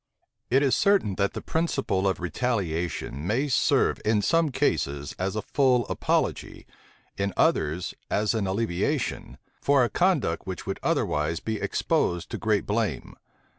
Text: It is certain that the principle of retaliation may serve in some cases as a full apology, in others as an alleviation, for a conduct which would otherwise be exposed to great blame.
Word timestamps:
It 0.49 0.63
is 0.63 0.73
certain 0.75 1.13
that 1.17 1.33
the 1.33 1.43
principle 1.43 2.07
of 2.07 2.19
retaliation 2.19 3.27
may 3.27 3.47
serve 3.47 4.01
in 4.03 4.23
some 4.23 4.49
cases 4.49 5.13
as 5.19 5.35
a 5.35 5.43
full 5.43 5.85
apology, 5.89 6.65
in 7.19 7.35
others 7.37 7.93
as 8.09 8.33
an 8.33 8.47
alleviation, 8.47 9.37
for 9.61 9.83
a 9.83 9.89
conduct 9.89 10.47
which 10.47 10.65
would 10.65 10.79
otherwise 10.81 11.39
be 11.39 11.61
exposed 11.61 12.31
to 12.31 12.39
great 12.39 12.65
blame. 12.65 13.15